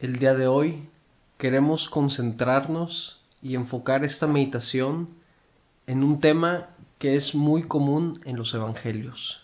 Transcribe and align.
El 0.00 0.20
día 0.20 0.32
de 0.34 0.46
hoy 0.46 0.88
queremos 1.38 1.88
concentrarnos 1.88 3.20
y 3.42 3.56
enfocar 3.56 4.04
esta 4.04 4.28
meditación 4.28 5.08
en 5.88 6.04
un 6.04 6.20
tema 6.20 6.68
que 7.00 7.16
es 7.16 7.34
muy 7.34 7.64
común 7.64 8.20
en 8.24 8.36
los 8.36 8.54
evangelios, 8.54 9.42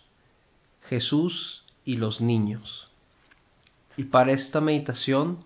Jesús 0.82 1.64
y 1.84 1.96
los 1.96 2.20
niños. 2.20 2.88
Y 3.96 4.04
para 4.04 4.30
esta 4.30 4.60
meditación 4.60 5.38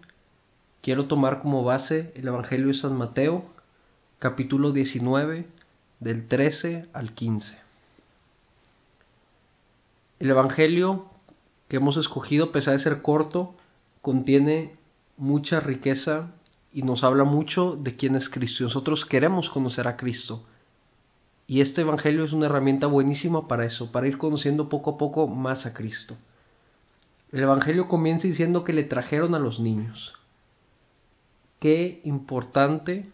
quiero 0.83 1.07
tomar 1.07 1.41
como 1.41 1.65
base 1.65 2.13
el 2.15 2.29
Evangelio 2.29 2.67
de 2.67 2.75
San 2.75 2.95
Mateo, 2.95 3.47
capítulo 4.19 4.73
19, 4.73 5.47
del 6.01 6.29
13 6.29 6.87
al 6.93 7.15
15. 7.15 7.59
El 10.19 10.29
Evangelio 10.29 11.07
que 11.69 11.77
hemos 11.77 11.97
escogido, 11.97 12.47
a 12.47 12.53
pesar 12.53 12.75
de 12.75 12.85
ser 12.85 13.01
corto, 13.01 13.55
contiene 14.03 14.78
mucha 15.19 15.61
riqueza 15.61 16.31
y 16.73 16.83
nos 16.83 17.05
habla 17.05 17.25
mucho 17.25 17.77
de 17.77 17.97
quién 17.97 18.15
es 18.15 18.29
Cristo. 18.29 18.65
Nosotros 18.65 19.05
queremos 19.05 19.51
conocer 19.51 19.87
a 19.87 19.97
Cristo. 19.97 20.45
Y 21.47 21.61
este 21.61 21.81
Evangelio 21.81 22.25
es 22.25 22.33
una 22.33 22.47
herramienta 22.47 22.87
buenísima 22.87 23.49
para 23.49 23.65
eso, 23.65 23.91
para 23.91 24.07
ir 24.07 24.19
conociendo 24.19 24.69
poco 24.69 24.93
a 24.93 24.99
poco 24.99 25.27
más 25.27 25.67
a 25.67 25.75
Cristo. 25.75 26.17
El 27.33 27.43
Evangelio 27.43 27.89
comienza 27.89 28.27
diciendo 28.27 28.65
que 28.65 28.73
le 28.73 28.85
trajeron 28.85 29.35
a 29.35 29.39
los 29.39 29.59
niños. 29.59 30.15
Qué 31.59 32.01
importante, 32.05 33.09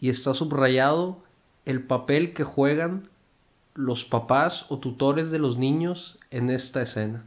y 0.00 0.10
está 0.10 0.34
subrayado, 0.34 1.22
el 1.64 1.84
papel 1.86 2.34
que 2.34 2.44
juegan 2.44 3.08
los 3.74 4.04
papás 4.04 4.66
o 4.68 4.78
tutores 4.78 5.30
de 5.30 5.38
los 5.38 5.56
niños 5.56 6.18
en 6.30 6.50
esta 6.50 6.82
escena. 6.82 7.24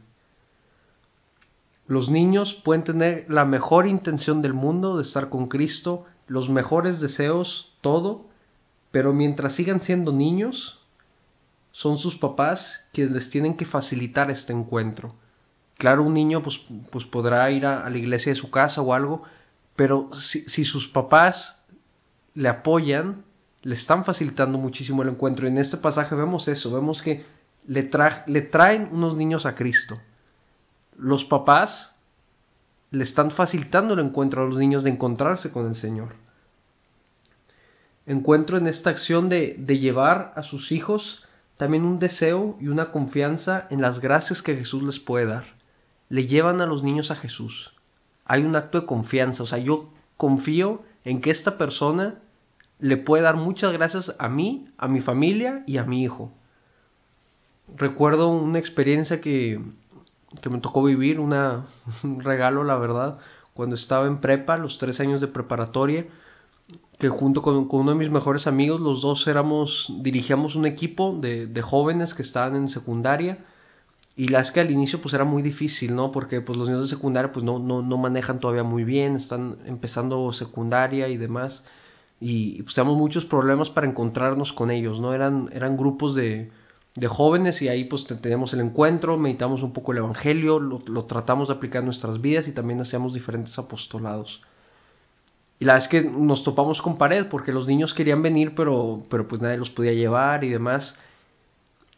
Los 1.86 2.08
niños 2.08 2.54
pueden 2.64 2.84
tener 2.84 3.26
la 3.28 3.44
mejor 3.44 3.86
intención 3.86 4.40
del 4.40 4.54
mundo 4.54 4.96
de 4.96 5.02
estar 5.02 5.28
con 5.28 5.48
Cristo, 5.48 6.06
los 6.28 6.48
mejores 6.48 7.00
deseos, 7.00 7.72
todo, 7.80 8.26
pero 8.90 9.12
mientras 9.12 9.56
sigan 9.56 9.80
siendo 9.80 10.12
niños, 10.12 10.80
son 11.72 11.98
sus 11.98 12.16
papás 12.16 12.86
quienes 12.92 13.14
les 13.14 13.30
tienen 13.30 13.56
que 13.56 13.64
facilitar 13.64 14.30
este 14.30 14.52
encuentro. 14.52 15.14
Claro, 15.76 16.04
un 16.04 16.14
niño 16.14 16.42
pues, 16.42 16.60
pues 16.90 17.04
podrá 17.06 17.50
ir 17.50 17.66
a, 17.66 17.88
la 17.88 17.98
iglesia 17.98 18.32
de 18.32 18.38
su 18.38 18.50
casa 18.50 18.80
o 18.82 18.94
algo, 18.94 19.24
pero 19.74 20.10
si, 20.14 20.64
sus 20.64 20.86
papás 20.88 21.64
le 22.34 22.48
apoyan, 22.48 23.24
le 23.62 23.74
están 23.74 24.04
facilitando 24.04 24.58
muchísimo 24.58 25.02
el 25.02 25.08
encuentro. 25.08 25.46
Y 25.46 25.50
en 25.50 25.58
este 25.58 25.78
pasaje 25.78 26.14
vemos 26.14 26.46
eso, 26.46 26.72
vemos 26.72 27.02
que 27.02 27.24
le, 27.66 27.90
le 28.26 28.42
traen 28.42 28.90
unos 28.92 29.16
niños 29.16 29.46
a 29.46 29.54
Cristo 29.54 29.98
los 30.96 31.24
papás 31.24 31.94
le 32.90 33.04
están 33.04 33.30
facilitando 33.30 33.94
el 33.94 34.00
encuentro 34.00 34.42
a 34.42 34.46
los 34.46 34.58
niños 34.58 34.84
de 34.84 34.90
encontrarse 34.90 35.50
con 35.50 35.66
el 35.66 35.74
Señor. 35.74 36.14
Encuentro 38.06 38.58
en 38.58 38.66
esta 38.66 38.90
acción 38.90 39.28
de, 39.28 39.56
de 39.58 39.78
llevar 39.78 40.32
a 40.36 40.42
sus 40.42 40.72
hijos 40.72 41.24
también 41.56 41.84
un 41.84 41.98
deseo 41.98 42.56
y 42.60 42.68
una 42.68 42.90
confianza 42.90 43.66
en 43.70 43.80
las 43.80 44.00
gracias 44.00 44.42
que 44.42 44.56
Jesús 44.56 44.82
les 44.82 44.98
puede 44.98 45.26
dar. 45.26 45.44
Le 46.08 46.26
llevan 46.26 46.60
a 46.60 46.66
los 46.66 46.82
niños 46.82 47.10
a 47.10 47.16
Jesús. 47.16 47.72
Hay 48.24 48.42
un 48.42 48.56
acto 48.56 48.80
de 48.80 48.86
confianza, 48.86 49.42
o 49.42 49.46
sea, 49.46 49.58
yo 49.58 49.90
confío 50.16 50.82
en 51.04 51.20
que 51.20 51.30
esta 51.30 51.58
persona 51.58 52.16
le 52.78 52.96
puede 52.96 53.22
dar 53.22 53.36
muchas 53.36 53.72
gracias 53.72 54.14
a 54.18 54.28
mí, 54.28 54.68
a 54.76 54.88
mi 54.88 55.00
familia 55.00 55.62
y 55.66 55.78
a 55.78 55.84
mi 55.84 56.02
hijo. 56.02 56.32
Recuerdo 57.76 58.28
una 58.28 58.58
experiencia 58.58 59.20
que 59.20 59.60
que 60.40 60.50
me 60.50 60.58
tocó 60.58 60.82
vivir, 60.82 61.20
un 61.20 61.34
regalo, 62.20 62.64
la 62.64 62.76
verdad, 62.76 63.18
cuando 63.54 63.76
estaba 63.76 64.06
en 64.06 64.20
prepa, 64.20 64.56
los 64.56 64.78
tres 64.78 65.00
años 65.00 65.20
de 65.20 65.28
preparatoria, 65.28 66.06
que 66.98 67.08
junto 67.08 67.42
con, 67.42 67.68
uno 67.70 67.90
de 67.90 67.98
mis 67.98 68.10
mejores 68.10 68.46
amigos, 68.46 68.80
los 68.80 69.02
dos 69.02 69.26
éramos, 69.26 69.92
dirigíamos 70.00 70.54
un 70.54 70.66
equipo 70.66 71.18
de, 71.20 71.46
de 71.46 71.62
jóvenes 71.62 72.14
que 72.14 72.22
estaban 72.22 72.56
en 72.56 72.68
secundaria, 72.68 73.38
y 74.14 74.28
la 74.28 74.40
es 74.40 74.50
que 74.50 74.60
al 74.60 74.70
inicio 74.70 75.00
pues 75.00 75.14
era 75.14 75.24
muy 75.24 75.42
difícil, 75.42 75.94
¿no? 75.94 76.12
Porque 76.12 76.42
pues 76.42 76.58
los 76.58 76.68
niños 76.68 76.82
de 76.82 76.94
secundaria 76.94 77.32
pues 77.32 77.44
no, 77.44 77.58
no, 77.58 77.82
no 77.82 77.96
manejan 77.96 78.40
todavía 78.40 78.62
muy 78.62 78.84
bien, 78.84 79.16
están 79.16 79.56
empezando 79.64 80.32
secundaria 80.32 81.08
y 81.08 81.16
demás, 81.16 81.64
y, 82.20 82.62
pues 82.62 82.74
teníamos 82.74 82.98
muchos 82.98 83.24
problemas 83.24 83.70
para 83.70 83.88
encontrarnos 83.88 84.52
con 84.52 84.70
ellos, 84.70 85.00
¿no? 85.00 85.12
Eran, 85.12 85.48
eran 85.52 85.76
grupos 85.76 86.14
de, 86.14 86.52
de 86.94 87.08
jóvenes 87.08 87.62
y 87.62 87.68
ahí 87.68 87.84
pues 87.84 88.04
tenemos 88.20 88.52
el 88.52 88.60
encuentro, 88.60 89.16
meditamos 89.16 89.62
un 89.62 89.72
poco 89.72 89.92
el 89.92 89.98
Evangelio, 89.98 90.60
lo, 90.60 91.04
tratamos 91.04 91.48
de 91.48 91.54
aplicar 91.54 91.80
en 91.80 91.86
nuestras 91.86 92.20
vidas 92.20 92.48
y 92.48 92.52
también 92.52 92.80
hacíamos 92.80 93.14
diferentes 93.14 93.58
apostolados. 93.58 94.42
Y 95.58 95.64
la 95.64 95.74
vez 95.74 95.88
que 95.88 96.02
nos 96.02 96.42
topamos 96.44 96.82
con 96.82 96.98
pared 96.98 97.26
porque 97.30 97.52
los 97.52 97.66
niños 97.66 97.94
querían 97.94 98.20
venir 98.20 98.54
pero, 98.54 99.04
pero 99.08 99.26
pues 99.26 99.40
nadie 99.40 99.56
los 99.56 99.70
podía 99.70 99.92
llevar 99.92 100.44
y 100.44 100.50
demás. 100.50 100.98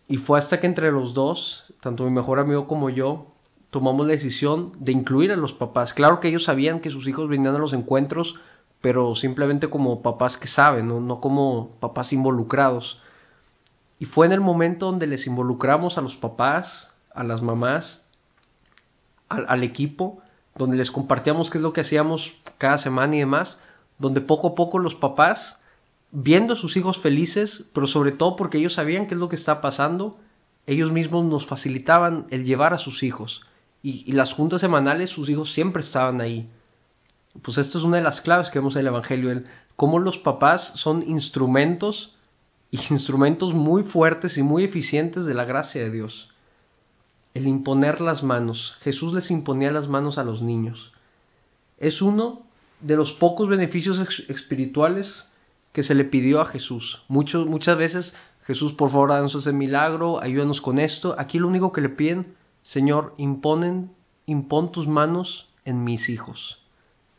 Y 0.07 0.19
fue 0.19 0.39
hasta 0.39 0.61
que 0.61 0.67
entre 0.67 0.93
los 0.93 1.15
dos, 1.15 1.73
tanto 1.81 2.05
mi 2.05 2.11
mejor 2.11 2.39
amigo 2.39 2.69
como 2.69 2.91
yo, 2.91 3.27
tomamos 3.71 4.07
la 4.07 4.13
decisión 4.13 4.71
de 4.79 4.93
incluir 4.93 5.33
a 5.33 5.37
los 5.37 5.55
papás. 5.55 5.95
Claro 5.95 6.21
que 6.21 6.29
ellos 6.29 6.45
sabían 6.45 6.81
que 6.81 6.91
sus 6.91 7.09
hijos 7.09 7.29
venían 7.29 7.57
a 7.57 7.59
los 7.59 7.73
encuentros, 7.73 8.37
pero 8.81 9.17
simplemente 9.17 9.69
como 9.69 10.03
papás 10.03 10.37
que 10.37 10.47
saben, 10.47 10.87
no, 10.87 11.01
no 11.01 11.21
como 11.21 11.71
papás 11.81 12.13
involucrados. 12.13 13.01
Y 14.05 14.07
fue 14.07 14.27
en 14.27 14.33
el 14.33 14.43
momento 14.43 14.85
donde 14.85 15.07
les 15.07 15.27
involucramos 15.27 15.97
a 15.97 16.03
los 16.03 16.15
papás, 16.15 16.93
a 17.15 17.25
las 17.25 17.41
mamás, 17.41 18.05
al, 19.31 19.63
equipo, 19.63 20.21
donde 20.55 20.77
les 20.77 20.91
compartíamos 20.91 21.49
qué 21.49 21.57
es 21.57 21.63
lo 21.63 21.73
que 21.73 21.81
hacíamos 21.81 22.35
cada 22.59 22.77
semana 22.77 23.17
y 23.17 23.21
demás, 23.21 23.59
donde 23.99 24.21
poco 24.21 24.49
a 24.49 24.55
poco 24.55 24.79
los 24.79 24.95
papás, 24.95 25.59
viendo 26.11 26.53
a 26.53 26.57
sus 26.57 26.77
hijos 26.77 26.99
felices, 26.99 27.71
pero 27.73 27.87
sobre 27.87 28.13
todo 28.13 28.37
porque 28.37 28.59
ellos 28.59 28.75
sabían 28.75 29.07
qué 29.07 29.15
es 29.15 29.21
lo 29.21 29.31
que 29.31 29.37
está 29.37 29.63
pasando, 29.63 30.19
ellos 30.67 30.93
mismos 30.93 31.25
nos 31.25 31.47
facilitaban 31.47 32.27
el 32.29 32.45
llevar 32.45 32.75
a 32.75 32.79
sus 32.79 33.03
hijos. 33.03 33.47
Y, 33.83 34.13
las 34.13 34.35
juntas 34.35 34.61
semanales, 34.61 35.09
sus 35.09 35.31
hijos 35.31 35.55
siempre 35.55 35.83
estaban 35.83 36.21
ahí. 36.21 36.51
Pues 37.41 37.57
esto 37.57 37.79
es 37.79 37.85
una 37.85 37.97
de 37.97 38.03
las 38.03 38.21
claves 38.21 38.51
que 38.51 38.59
vemos 38.59 38.75
en 38.75 38.81
el 38.81 38.89
Evangelio, 38.89 39.31
el 39.31 39.47
cómo 39.77 39.99
los 39.99 40.19
papás 40.19 40.73
son 40.75 41.01
instrumentos 41.09 42.14
instrumentos 42.91 43.55
muy 43.55 43.85
fuertes 43.85 44.37
y 44.37 44.43
muy 44.43 44.65
eficientes 44.65 45.25
de 45.25 45.35
la 45.35 45.45
gracia 45.45 45.83
de 45.83 45.91
Dios. 45.91 46.31
El 47.35 47.47
imponer 47.47 48.01
las 48.01 48.23
manos. 48.23 48.77
Jesús 48.81 49.15
les 49.15 49.31
imponía 49.31 49.71
las 49.71 49.89
manos 49.89 50.19
a 50.19 50.25
los 50.25 50.43
niños. 50.43 50.93
Es 51.79 52.03
uno 52.03 52.43
de 52.81 52.97
los 52.97 53.13
pocos 53.13 53.49
beneficios 53.49 53.99
espirituales 54.29 55.29
que 55.73 55.83
se 55.83 55.95
le 55.95 56.05
pidió 56.05 56.41
a 56.41 56.47
Jesús. 56.47 57.03
muchas 57.09 57.77
veces, 57.77 58.15
Jesús, 58.45 58.73
por 58.75 58.91
favor, 58.91 59.11
danos 59.11 59.35
ese 59.35 59.53
milagro, 59.53 60.21
ayúdanos 60.21 60.61
con 60.61 60.79
esto. 60.79 61.15
Aquí 61.19 61.39
lo 61.39 61.49
único 61.49 61.73
que 61.73 61.81
le 61.81 61.89
piden, 61.89 62.35
Señor, 62.63 63.15
imponen, 63.17 63.91
impon 64.27 64.71
tus 64.71 64.87
manos 64.87 65.49
en 65.65 65.83
mis 65.83 66.09
hijos. 66.09 66.59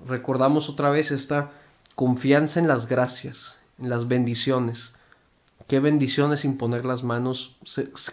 Recordamos 0.06 0.70
otra 0.70 0.90
vez 0.90 1.12
esta 1.12 1.52
confianza 1.96 2.60
en 2.60 2.68
las 2.68 2.88
gracias, 2.88 3.60
en 3.80 3.90
las 3.90 4.08
bendiciones. 4.08 4.94
Qué 5.68 5.80
bendiciones 5.80 6.46
imponer 6.46 6.86
las 6.86 7.04
manos, 7.04 7.56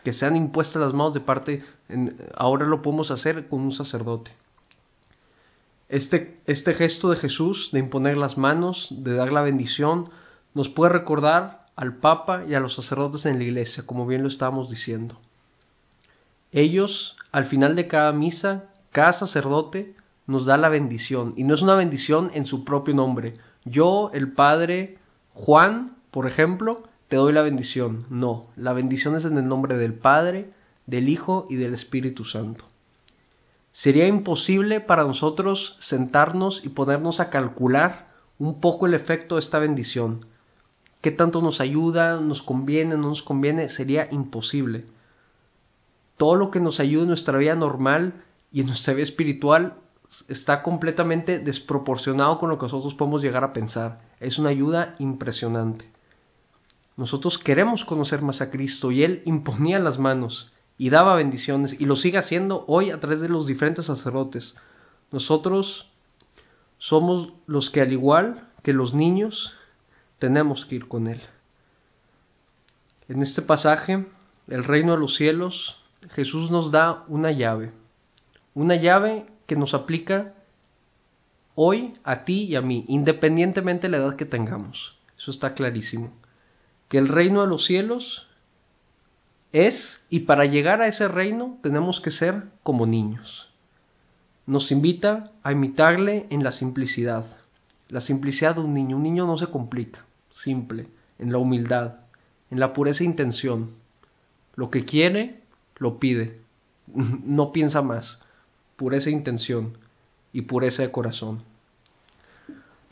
que 0.04 0.12
sean 0.12 0.36
impuestas 0.36 0.80
las 0.80 0.94
manos 0.94 1.12
de 1.12 1.20
parte, 1.20 1.64
ahora 2.34 2.66
lo 2.66 2.80
podemos 2.80 3.10
hacer 3.10 3.48
con 3.48 3.60
un 3.60 3.72
sacerdote. 3.72 4.30
Este, 5.88 6.40
este 6.46 6.72
gesto 6.72 7.10
de 7.10 7.16
Jesús, 7.16 7.68
de 7.72 7.80
imponer 7.80 8.16
las 8.16 8.38
manos, 8.38 8.88
de 8.90 9.12
dar 9.14 9.30
la 9.30 9.42
bendición, 9.42 10.08
nos 10.54 10.70
puede 10.70 10.92
recordar 10.92 11.66
al 11.76 11.96
Papa 11.96 12.44
y 12.48 12.54
a 12.54 12.60
los 12.60 12.74
sacerdotes 12.74 13.26
en 13.26 13.38
la 13.38 13.44
iglesia, 13.44 13.84
como 13.84 14.06
bien 14.06 14.22
lo 14.22 14.28
estábamos 14.28 14.70
diciendo. 14.70 15.18
Ellos, 16.50 17.16
al 17.30 17.46
final 17.46 17.76
de 17.76 17.88
cada 17.88 18.12
misa, 18.12 18.64
cada 18.90 19.12
sacerdote 19.12 19.94
nos 20.26 20.46
da 20.46 20.56
la 20.56 20.70
bendición, 20.70 21.34
y 21.36 21.44
no 21.44 21.54
es 21.54 21.62
una 21.62 21.74
bendición 21.74 22.30
en 22.32 22.46
su 22.46 22.64
propio 22.64 22.94
nombre. 22.94 23.36
Yo, 23.64 24.10
el 24.14 24.32
Padre 24.32 24.96
Juan, 25.34 25.96
por 26.10 26.26
ejemplo, 26.26 26.84
te 27.12 27.18
doy 27.18 27.34
la 27.34 27.42
bendición. 27.42 28.06
No, 28.08 28.46
la 28.56 28.72
bendición 28.72 29.16
es 29.16 29.26
en 29.26 29.36
el 29.36 29.46
nombre 29.46 29.76
del 29.76 29.92
Padre, 29.92 30.50
del 30.86 31.10
Hijo 31.10 31.46
y 31.50 31.56
del 31.56 31.74
Espíritu 31.74 32.24
Santo. 32.24 32.64
Sería 33.70 34.08
imposible 34.08 34.80
para 34.80 35.04
nosotros 35.04 35.76
sentarnos 35.78 36.64
y 36.64 36.70
ponernos 36.70 37.20
a 37.20 37.28
calcular 37.28 38.06
un 38.38 38.62
poco 38.62 38.86
el 38.86 38.94
efecto 38.94 39.34
de 39.34 39.42
esta 39.42 39.58
bendición. 39.58 40.24
¿Qué 41.02 41.10
tanto 41.10 41.42
nos 41.42 41.60
ayuda? 41.60 42.18
¿Nos 42.18 42.40
conviene? 42.40 42.96
¿No 42.96 43.10
nos 43.10 43.22
conviene? 43.22 43.68
Sería 43.68 44.08
imposible. 44.10 44.86
Todo 46.16 46.36
lo 46.36 46.50
que 46.50 46.60
nos 46.60 46.80
ayuda 46.80 47.02
en 47.02 47.08
nuestra 47.08 47.36
vida 47.36 47.54
normal 47.54 48.22
y 48.50 48.62
en 48.62 48.68
nuestra 48.68 48.94
vida 48.94 49.04
espiritual 49.04 49.74
está 50.28 50.62
completamente 50.62 51.40
desproporcionado 51.40 52.38
con 52.38 52.48
lo 52.48 52.56
que 52.56 52.64
nosotros 52.64 52.94
podemos 52.94 53.22
llegar 53.22 53.44
a 53.44 53.52
pensar. 53.52 54.00
Es 54.18 54.38
una 54.38 54.48
ayuda 54.48 54.94
impresionante. 54.98 55.92
Nosotros 56.96 57.38
queremos 57.38 57.84
conocer 57.84 58.22
más 58.22 58.40
a 58.40 58.50
Cristo 58.50 58.90
y 58.90 59.02
Él 59.02 59.22
imponía 59.24 59.78
las 59.78 59.98
manos 59.98 60.52
y 60.76 60.90
daba 60.90 61.14
bendiciones 61.14 61.80
y 61.80 61.86
lo 61.86 61.96
sigue 61.96 62.18
haciendo 62.18 62.64
hoy 62.66 62.90
a 62.90 63.00
través 63.00 63.20
de 63.20 63.28
los 63.28 63.46
diferentes 63.46 63.86
sacerdotes. 63.86 64.54
Nosotros 65.10 65.90
somos 66.78 67.32
los 67.46 67.70
que 67.70 67.80
al 67.80 67.92
igual 67.92 68.48
que 68.62 68.72
los 68.72 68.94
niños 68.94 69.52
tenemos 70.18 70.66
que 70.66 70.76
ir 70.76 70.88
con 70.88 71.06
Él. 71.06 71.20
En 73.08 73.22
este 73.22 73.42
pasaje, 73.42 74.06
el 74.48 74.64
reino 74.64 74.92
de 74.92 74.98
los 74.98 75.16
cielos, 75.16 75.76
Jesús 76.10 76.50
nos 76.50 76.70
da 76.70 77.04
una 77.08 77.30
llave, 77.30 77.72
una 78.54 78.76
llave 78.76 79.26
que 79.46 79.56
nos 79.56 79.74
aplica 79.74 80.34
hoy 81.54 81.94
a 82.04 82.24
ti 82.24 82.44
y 82.44 82.56
a 82.56 82.60
mí, 82.60 82.84
independientemente 82.88 83.82
de 83.82 83.90
la 83.90 83.98
edad 83.98 84.16
que 84.16 84.24
tengamos. 84.24 84.96
Eso 85.16 85.30
está 85.30 85.54
clarísimo. 85.54 86.12
Que 86.92 86.98
el 86.98 87.08
reino 87.08 87.40
de 87.40 87.46
los 87.46 87.64
cielos 87.64 88.26
es, 89.50 90.02
y 90.10 90.20
para 90.20 90.44
llegar 90.44 90.82
a 90.82 90.88
ese 90.88 91.08
reino 91.08 91.58
tenemos 91.62 92.02
que 92.02 92.10
ser 92.10 92.42
como 92.62 92.84
niños. 92.84 93.48
Nos 94.46 94.70
invita 94.70 95.32
a 95.42 95.52
imitarle 95.52 96.26
en 96.28 96.44
la 96.44 96.52
simplicidad. 96.52 97.24
La 97.88 98.02
simplicidad 98.02 98.56
de 98.56 98.60
un 98.60 98.74
niño. 98.74 98.98
Un 98.98 99.04
niño 99.04 99.26
no 99.26 99.38
se 99.38 99.46
complica, 99.46 100.04
simple, 100.34 100.86
en 101.18 101.32
la 101.32 101.38
humildad, 101.38 101.94
en 102.50 102.60
la 102.60 102.74
pureza 102.74 103.04
intención. 103.04 103.70
Lo 104.54 104.68
que 104.68 104.84
quiere, 104.84 105.40
lo 105.78 105.98
pide. 105.98 106.40
No 107.24 107.52
piensa 107.52 107.80
más. 107.80 108.18
Pureza 108.76 109.08
intención 109.08 109.78
y 110.30 110.42
pureza 110.42 110.82
de 110.82 110.92
corazón. 110.92 111.42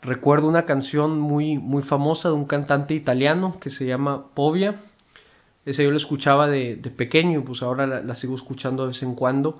Recuerdo 0.01 0.47
una 0.47 0.65
canción 0.65 1.19
muy, 1.19 1.59
muy 1.59 1.83
famosa 1.83 2.29
de 2.29 2.33
un 2.33 2.45
cantante 2.45 2.95
italiano 2.95 3.57
que 3.59 3.69
se 3.69 3.85
llama 3.85 4.33
Povia. 4.33 4.81
Esa 5.63 5.83
yo 5.83 5.91
la 5.91 5.97
escuchaba 5.97 6.47
de, 6.47 6.75
pequeño, 6.97 7.43
pues 7.43 7.61
ahora 7.61 7.85
la, 7.85 8.15
sigo 8.15 8.35
escuchando 8.35 8.83
de 8.83 8.89
vez 8.89 9.03
en 9.03 9.13
cuando. 9.13 9.59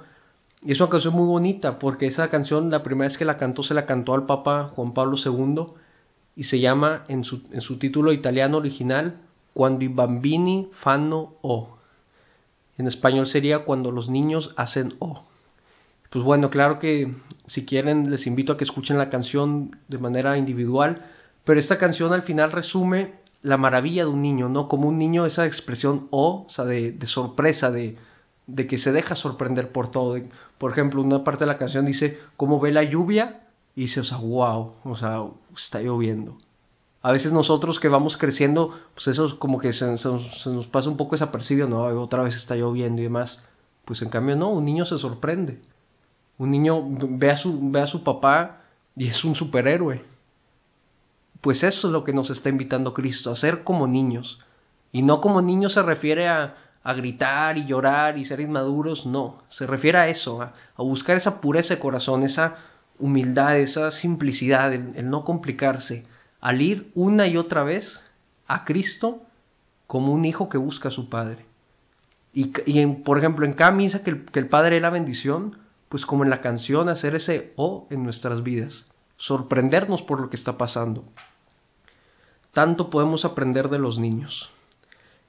Y 0.63 0.71
es 0.71 0.79
una 0.79 0.89
canción 0.89 1.13
muy 1.13 1.27
bonita, 1.27 1.77
porque 1.77 2.07
esa 2.07 2.29
canción, 2.31 2.71
la 2.71 2.81
primera 2.81 3.07
vez 3.07 3.19
que 3.19 3.25
la 3.25 3.38
cantó, 3.38 3.61
se 3.61 3.75
la 3.75 3.85
cantó 3.85 4.15
al 4.15 4.25
Papa 4.25 4.71
Juan 4.75 4.93
Pablo 4.93 5.15
II, 5.23 5.65
y 6.35 6.45
se 6.45 6.59
llama 6.59 7.03
en 7.07 7.23
su, 7.23 7.43
en 7.51 7.61
su 7.61 7.77
título 7.77 8.11
italiano 8.11 8.57
original, 8.57 9.17
Cuando 9.53 9.83
i 9.83 9.89
bambini 9.89 10.69
fanno 10.71 11.33
o. 11.41 11.77
En 12.77 12.88
español 12.88 13.27
sería 13.27 13.65
Cuando 13.65 13.91
los 13.91 14.09
niños 14.09 14.53
hacen 14.55 14.95
o. 14.99 15.23
Pues 16.11 16.25
bueno, 16.25 16.49
claro 16.49 16.77
que 16.77 17.15
si 17.47 17.65
quieren 17.65 18.11
les 18.11 18.27
invito 18.27 18.51
a 18.51 18.57
que 18.57 18.65
escuchen 18.65 18.97
la 18.97 19.09
canción 19.09 19.79
de 19.87 19.97
manera 19.97 20.37
individual, 20.37 21.05
pero 21.45 21.57
esta 21.57 21.77
canción 21.77 22.11
al 22.11 22.23
final 22.23 22.51
resume 22.51 23.13
la 23.41 23.55
maravilla 23.55 24.03
de 24.03 24.09
un 24.09 24.21
niño, 24.21 24.49
¿no? 24.49 24.67
Como 24.67 24.89
un 24.89 24.97
niño, 24.97 25.25
esa 25.25 25.45
expresión 25.45 26.09
o, 26.11 26.45
o 26.47 26.49
sea, 26.49 26.65
de, 26.65 26.97
sorpresa, 27.05 27.71
de, 27.71 27.97
de, 28.45 28.67
que 28.67 28.77
se 28.77 28.91
deja 28.91 29.15
sorprender 29.15 29.71
por 29.71 29.89
todo. 29.89 30.19
Por 30.57 30.73
ejemplo, 30.73 31.01
una 31.01 31.23
parte 31.23 31.45
de 31.45 31.47
la 31.47 31.57
canción 31.57 31.85
dice, 31.85 32.19
cómo 32.35 32.59
ve 32.59 32.73
la 32.73 32.83
lluvia, 32.83 33.47
y 33.73 33.83
dice, 33.83 34.01
o 34.01 34.03
sea, 34.03 34.17
wow, 34.17 34.73
o 34.83 34.97
sea, 34.97 35.23
está 35.55 35.81
lloviendo. 35.81 36.37
A 37.01 37.13
veces 37.13 37.31
nosotros 37.31 37.79
que 37.79 37.87
vamos 37.87 38.17
creciendo, 38.17 38.77
pues 38.95 39.07
eso 39.07 39.39
como 39.39 39.59
que 39.59 39.71
se, 39.71 39.97
se, 39.97 40.09
nos 40.49 40.67
pasa 40.67 40.89
un 40.89 40.97
poco 40.97 41.15
desapercibido, 41.15 41.69
¿no? 41.69 41.83
Otra 42.01 42.21
vez 42.21 42.35
está 42.35 42.57
lloviendo 42.57 42.99
y 42.99 43.05
demás. 43.05 43.41
Pues 43.85 44.01
en 44.01 44.09
cambio 44.09 44.35
no, 44.35 44.49
un 44.49 44.65
niño 44.65 44.85
se 44.85 44.99
sorprende. 44.99 45.61
Un 46.41 46.49
niño 46.49 46.81
ve 46.83 47.29
a 47.29 47.38
su, 47.38 47.69
ve 47.69 47.81
a 47.81 47.85
su 47.85 48.03
papá 48.03 48.61
y 48.95 49.09
es 49.09 49.23
un 49.23 49.35
superhéroe. 49.35 50.03
Pues 51.39 51.61
eso 51.61 51.85
es 51.85 51.93
lo 51.93 52.03
que 52.03 52.13
nos 52.13 52.31
está 52.31 52.49
invitando 52.49 52.95
Cristo, 52.95 53.29
a 53.29 53.35
ser 53.35 53.63
como 53.63 53.85
niños. 53.85 54.39
Y 54.91 55.03
no 55.03 55.21
como 55.21 55.43
niños 55.43 55.75
se 55.75 55.83
refiere 55.83 56.27
a, 56.27 56.55
a 56.83 56.93
gritar 56.95 57.59
y 57.59 57.67
llorar 57.67 58.17
y 58.17 58.25
ser 58.25 58.39
inmaduros, 58.39 59.05
no, 59.05 59.43
se 59.49 59.67
refiere 59.67 59.99
a 59.99 60.07
eso, 60.07 60.41
a, 60.41 60.53
buscar 60.77 61.15
esa 61.15 61.39
pureza 61.41 61.75
de 61.75 61.79
corazón, 61.79 62.23
esa 62.23 62.55
humildad, 62.97 63.59
esa 63.59 63.91
simplicidad, 63.91 64.73
el, 64.73 65.07
no 65.07 65.23
complicarse, 65.23 66.07
al 66.39 66.59
ir 66.59 66.89
una 66.95 67.27
y 67.27 67.38
otra 67.38 67.61
vez 67.61 68.01
a 68.47 68.65
Cristo 68.65 69.21
como 69.85 70.11
un 70.11 70.25
hijo 70.25 70.49
que 70.49 70.57
busca 70.57 70.89
a 70.89 70.91
su 70.91 71.07
Padre. 71.07 71.45
Y, 72.33 72.51
y 72.65 72.83
por 73.03 73.19
ejemplo, 73.19 73.45
en 73.45 73.53
cada 73.53 73.69
misa 73.69 74.01
que 74.01 74.09
el, 74.09 74.25
que 74.25 74.39
el 74.39 74.47
Padre 74.47 74.77
dé 74.77 74.81
la 74.81 74.89
bendición, 74.89 75.61
pues 75.91 76.05
como 76.05 76.23
en 76.23 76.29
la 76.29 76.39
canción, 76.39 76.88
hacer 76.88 77.15
ese 77.15 77.51
O 77.57 77.85
en 77.91 78.03
nuestras 78.03 78.43
vidas, 78.43 78.89
sorprendernos 79.17 80.01
por 80.01 80.21
lo 80.21 80.29
que 80.29 80.38
está 80.38 80.57
pasando. 80.57 81.03
Tanto 82.53 82.89
podemos 82.89 83.25
aprender 83.25 83.67
de 83.67 83.77
los 83.77 83.99
niños. 83.99 84.49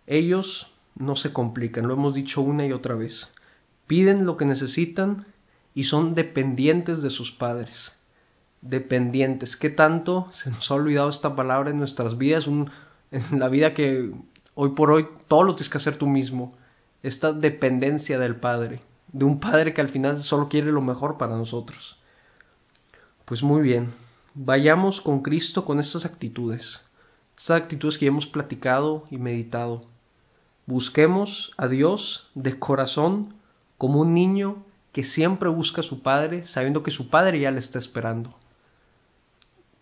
Ellos 0.06 0.70
no 0.94 1.16
se 1.16 1.32
complican, 1.32 1.88
lo 1.88 1.94
hemos 1.94 2.14
dicho 2.14 2.40
una 2.42 2.64
y 2.64 2.70
otra 2.70 2.94
vez. 2.94 3.34
Piden 3.88 4.24
lo 4.24 4.36
que 4.36 4.44
necesitan 4.44 5.26
y 5.74 5.84
son 5.84 6.14
dependientes 6.14 7.02
de 7.02 7.10
sus 7.10 7.32
padres. 7.32 7.98
Dependientes. 8.60 9.56
¿Qué 9.56 9.68
tanto 9.68 10.30
se 10.32 10.50
nos 10.50 10.70
ha 10.70 10.74
olvidado 10.74 11.10
esta 11.10 11.34
palabra 11.34 11.70
en 11.70 11.78
nuestras 11.78 12.16
vidas? 12.16 12.46
en 12.46 12.70
la 13.40 13.48
vida 13.48 13.74
que 13.74 14.12
hoy 14.54 14.70
por 14.70 14.92
hoy 14.92 15.08
todo 15.26 15.42
lo 15.42 15.56
tienes 15.56 15.70
que 15.70 15.78
hacer 15.78 15.98
tú 15.98 16.06
mismo. 16.06 16.56
Esta 17.02 17.32
dependencia 17.32 18.16
del 18.20 18.36
Padre 18.36 18.80
de 19.12 19.24
un 19.24 19.40
padre 19.40 19.74
que 19.74 19.80
al 19.80 19.90
final 19.90 20.22
solo 20.22 20.48
quiere 20.48 20.72
lo 20.72 20.80
mejor 20.80 21.18
para 21.18 21.36
nosotros. 21.36 21.98
Pues 23.24 23.42
muy 23.42 23.62
bien, 23.62 23.92
vayamos 24.34 25.00
con 25.00 25.22
Cristo 25.22 25.64
con 25.64 25.80
estas 25.80 26.04
actitudes, 26.04 26.80
estas 27.36 27.62
actitudes 27.62 27.98
que 27.98 28.06
hemos 28.06 28.26
platicado 28.26 29.04
y 29.10 29.18
meditado. 29.18 29.82
Busquemos 30.66 31.52
a 31.56 31.68
Dios 31.68 32.30
de 32.34 32.58
corazón 32.58 33.34
como 33.78 34.00
un 34.00 34.14
niño 34.14 34.64
que 34.92 35.04
siempre 35.04 35.48
busca 35.48 35.80
a 35.80 35.84
su 35.84 36.02
padre 36.02 36.46
sabiendo 36.46 36.82
que 36.82 36.90
su 36.90 37.08
padre 37.08 37.40
ya 37.40 37.50
le 37.50 37.58
está 37.58 37.78
esperando. 37.78 38.34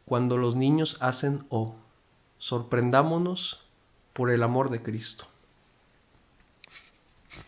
Cuando 0.07 0.37
los 0.37 0.57
niños 0.57 0.97
hacen 1.01 1.45
O, 1.51 1.75
sorprendámonos 2.39 3.63
por 4.13 4.31
el 4.31 4.43
amor 4.43 4.71
de 4.71 4.83
Cristo. 4.83 5.27